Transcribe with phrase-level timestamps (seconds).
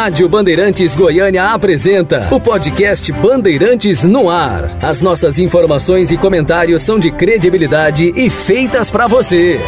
[0.00, 4.78] Rádio Bandeirantes Goiânia apresenta o podcast Bandeirantes no Ar.
[4.82, 9.60] As nossas informações e comentários são de credibilidade e feitas para você.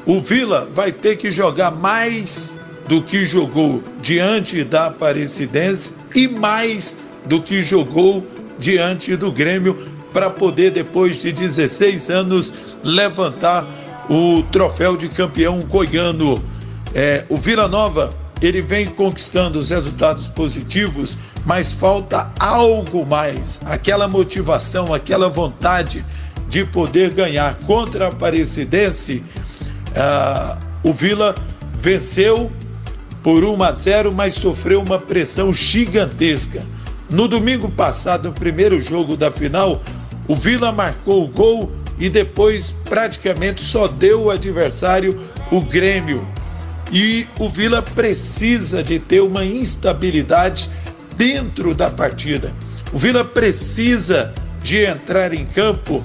[0.07, 6.99] O Vila vai ter que jogar mais do que jogou diante da Aparecidense e mais
[7.27, 8.27] do que jogou
[8.59, 9.77] diante do Grêmio
[10.13, 13.67] para poder, depois de 16 anos, levantar
[14.09, 16.43] o troféu de campeão goiano.
[16.95, 24.07] É, o Vila Nova ele vem conquistando os resultados positivos, mas falta algo mais, aquela
[24.07, 26.05] motivação, aquela vontade
[26.49, 29.25] de poder ganhar contra a Aparecidense.
[29.91, 31.35] Uh, o Vila
[31.75, 32.51] venceu
[33.25, 36.63] por 1 a 0, mas sofreu uma pressão gigantesca.
[37.09, 39.83] No domingo passado, no primeiro jogo da final,
[40.29, 45.19] o Vila marcou o gol e depois praticamente só deu o adversário
[45.51, 46.29] o Grêmio.
[46.93, 50.69] E o Vila precisa de ter uma instabilidade
[51.17, 52.53] dentro da partida.
[52.93, 56.05] O Vila precisa de entrar em campo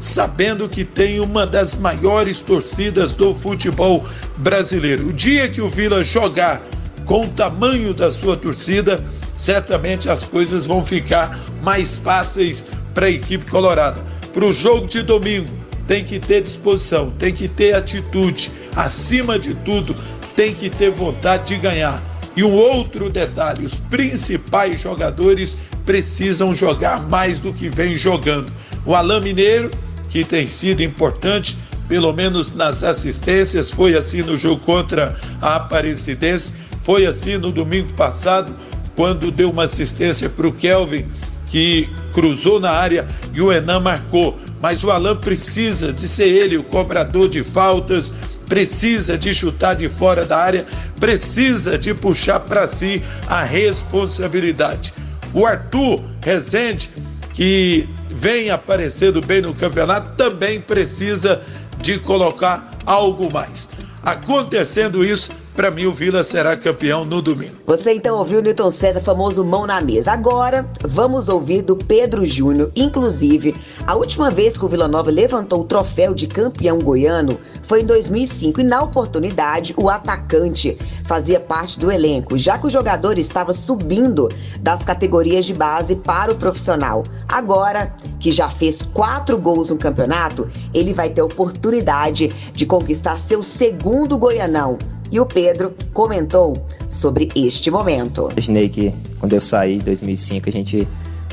[0.00, 4.04] sabendo que tem uma das maiores torcidas do futebol
[4.38, 5.08] brasileiro.
[5.08, 6.62] O dia que o Vila jogar
[7.04, 9.04] com o tamanho da sua torcida,
[9.36, 14.02] certamente as coisas vão ficar mais fáceis para a equipe colorada.
[14.32, 15.50] Para o jogo de domingo,
[15.86, 19.94] tem que ter disposição, tem que ter atitude, acima de tudo,
[20.36, 22.02] tem que ter vontade de ganhar.
[22.36, 28.52] E um outro detalhe: os principais jogadores precisam jogar mais do que vem jogando.
[28.86, 29.70] O Alain Mineiro,
[30.10, 31.56] que tem sido importante,
[31.88, 37.92] pelo menos nas assistências, foi assim no jogo contra a Aparecidense, foi assim no domingo
[37.94, 38.54] passado,
[38.94, 41.06] quando deu uma assistência para o Kelvin,
[41.46, 44.38] que cruzou na área e o Enan marcou.
[44.60, 48.14] Mas o Alain precisa de ser ele o cobrador de faltas,
[48.46, 50.66] precisa de chutar de fora da área,
[50.98, 54.92] precisa de puxar para si a responsabilidade.
[55.32, 56.90] O Arthur Rezende,
[57.32, 61.42] que vem aparecendo bem no campeonato, também precisa
[61.80, 63.70] de colocar algo mais.
[64.02, 67.56] Acontecendo isso, para mim, o Vila será campeão no domingo.
[67.66, 70.12] Você então ouviu o Newton César, famoso mão na mesa.
[70.12, 72.70] Agora, vamos ouvir do Pedro Júnior.
[72.74, 73.54] Inclusive,
[73.86, 77.84] a última vez que o Vila Nova levantou o troféu de campeão goiano foi em
[77.84, 83.52] 2005 e, na oportunidade, o atacante fazia parte do elenco, já que o jogador estava
[83.52, 84.28] subindo
[84.60, 87.04] das categorias de base para o profissional.
[87.28, 93.16] Agora, que já fez quatro gols no campeonato, ele vai ter a oportunidade de conquistar
[93.16, 94.78] seu segundo goianão
[95.10, 98.28] e o Pedro comentou sobre este momento.
[98.32, 100.88] Imaginei que quando eu saí em 2005, a gente,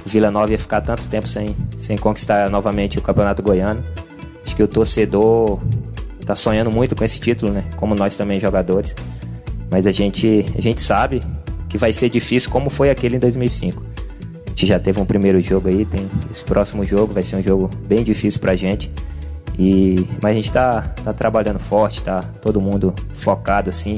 [0.06, 3.84] o Vila Nova ia ficar tanto tempo sem, sem conquistar novamente o Campeonato Goiano.
[4.46, 5.60] Acho que o torcedor
[6.20, 7.64] está sonhando muito com esse título, né?
[7.76, 8.96] Como nós também jogadores.
[9.72, 11.22] Mas a gente, a gente sabe
[11.70, 13.84] que vai ser difícil como foi aquele em 2005.
[14.46, 17.44] A gente já teve um primeiro jogo aí, tem esse próximo jogo vai ser um
[17.44, 18.92] jogo bem difícil pra gente.
[19.58, 23.98] E, mas a gente tá, tá trabalhando forte, tá todo mundo focado assim.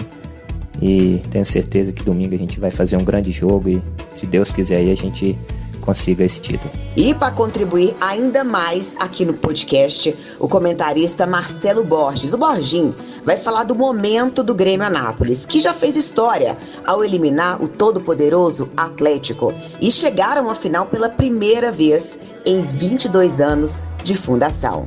[0.81, 4.51] E tenho certeza que domingo a gente vai fazer um grande jogo e se Deus
[4.51, 5.37] quiser aí a gente
[5.79, 6.71] consiga esse título.
[6.95, 12.95] E para contribuir ainda mais aqui no podcast, o comentarista Marcelo Borges, o Borginho,
[13.25, 18.69] vai falar do momento do Grêmio Anápolis, que já fez história ao eliminar o todo-poderoso
[18.77, 24.85] Atlético e chegaram à final pela primeira vez em 22 anos de fundação.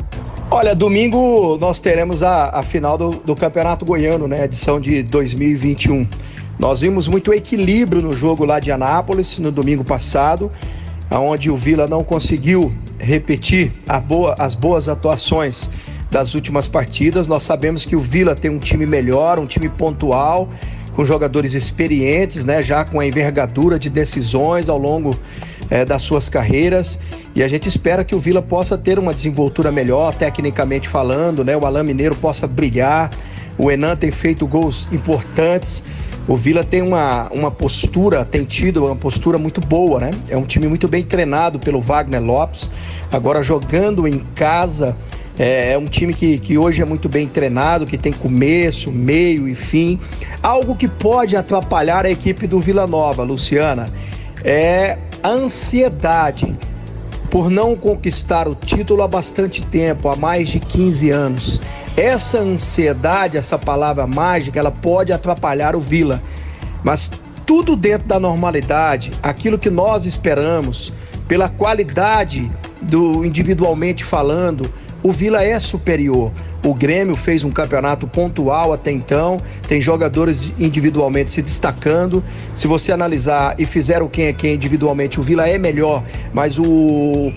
[0.50, 4.44] Olha, domingo nós teremos a, a final do, do, Campeonato Goiano, né?
[4.44, 6.06] Edição de 2021.
[6.58, 10.52] Nós vimos muito equilíbrio no jogo lá de Anápolis no domingo passado,
[11.10, 13.72] onde o Vila não conseguiu repetir
[14.06, 15.68] boa, as boas atuações
[16.10, 17.26] das últimas partidas.
[17.26, 20.50] Nós sabemos que o Vila tem um time melhor, um time pontual,
[20.94, 22.62] com jogadores experientes, né?
[22.62, 25.18] Já com a envergadura de decisões ao longo
[25.70, 26.98] é, das suas carreiras.
[27.34, 31.56] E a gente espera que o Vila possa ter uma desenvoltura melhor, tecnicamente falando, né?
[31.56, 33.10] O Alain Mineiro possa brilhar.
[33.56, 35.82] O Enan tem feito gols importantes.
[36.28, 40.10] O Vila tem uma, uma postura, tem tido uma postura muito boa, né?
[40.28, 42.70] É um time muito bem treinado pelo Wagner Lopes.
[43.10, 44.96] Agora jogando em casa,
[45.42, 49.48] é, é, um time que, que hoje é muito bem treinado, que tem começo, meio
[49.48, 49.98] e fim.
[50.40, 53.92] Algo que pode atrapalhar a equipe do Vila Nova, Luciana,
[54.44, 56.56] é a ansiedade
[57.28, 61.60] por não conquistar o título há bastante tempo, há mais de 15 anos.
[61.96, 66.22] Essa ansiedade, essa palavra mágica, ela pode atrapalhar o Vila.
[66.84, 67.10] Mas
[67.44, 70.92] tudo dentro da normalidade, aquilo que nós esperamos,
[71.26, 72.48] pela qualidade
[72.80, 76.32] do individualmente falando, o Vila é superior.
[76.64, 82.22] O Grêmio fez um campeonato pontual até então, tem jogadores individualmente se destacando.
[82.54, 86.58] Se você analisar e fizer o quem é quem individualmente, o Vila é melhor, mas
[86.58, 87.32] o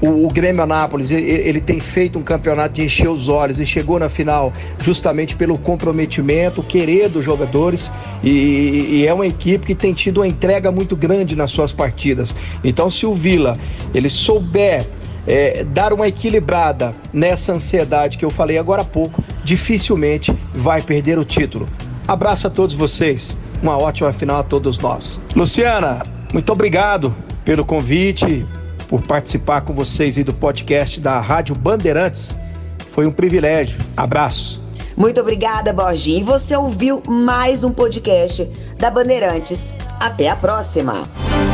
[0.00, 3.66] o, o, Grêmio Anápolis, ele, ele, tem feito um campeonato de encher os olhos e
[3.66, 7.90] chegou na final justamente pelo comprometimento, querer dos jogadores
[8.22, 12.34] e, e, é uma equipe que tem tido uma entrega muito grande nas suas partidas.
[12.62, 13.58] Então, se o Vila
[13.92, 14.86] ele souber
[15.26, 21.18] é, dar uma equilibrada nessa ansiedade que eu falei agora há pouco, dificilmente vai perder
[21.18, 21.68] o título.
[22.06, 25.20] Abraço a todos vocês, uma ótima final a todos nós.
[25.34, 28.46] Luciana, muito obrigado pelo convite,
[28.88, 32.38] por participar com vocês aí do podcast da Rádio Bandeirantes.
[32.92, 33.78] Foi um privilégio.
[33.96, 34.60] Abraço.
[34.96, 36.20] Muito obrigada, Borginho.
[36.20, 38.44] E você ouviu mais um podcast
[38.78, 39.72] da Bandeirantes.
[39.98, 41.02] Até a próxima.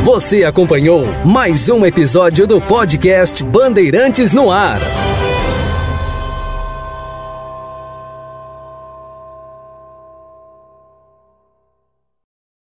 [0.03, 4.81] Você acompanhou mais um episódio do podcast Bandeirantes no Ar.